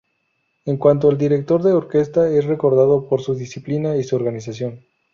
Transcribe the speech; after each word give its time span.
En 0.65 0.77
cuanto 0.77 1.11
director 1.11 1.61
de 1.61 1.73
orquesta 1.73 2.27
es 2.27 2.45
recordado 2.45 3.07
por 3.07 3.21
su 3.21 3.35
disciplina 3.35 3.95
y 3.97 4.03
su 4.03 4.15
organización. 4.15 4.83